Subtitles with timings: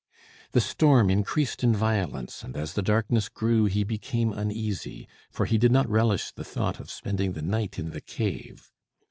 [0.53, 5.59] The storm increased in violence, and as the darkness grew he became uneasy, for he
[5.59, 8.71] did not relish the thought of spending the night in the cave.